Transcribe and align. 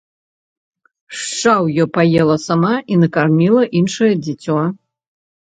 Шчаўе 1.23 1.83
паела 1.97 2.37
сама 2.47 2.71
і 2.95 2.97
накарміла 3.05 3.63
іншае 3.81 4.11
дзіцё. 4.25 4.59